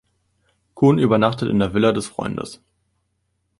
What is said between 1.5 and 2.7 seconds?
in der Villa des Freundes.